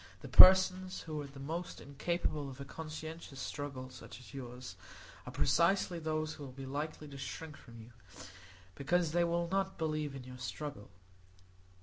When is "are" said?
1.21-1.27, 5.27-5.31